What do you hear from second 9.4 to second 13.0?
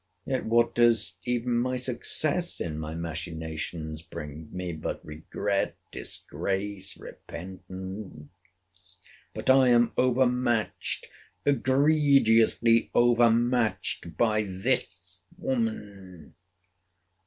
I am overmatched, egregiously